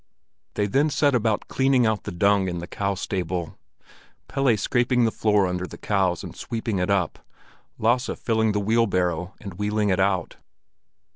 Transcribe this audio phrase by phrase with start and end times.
[0.55, 3.59] They then set about cleaning out the dung in the cow stable,
[4.27, 7.19] Pelle scraping the floor under the cows and sweeping it up,
[7.77, 10.37] Lasse filling the wheelbarrow and wheeling it out.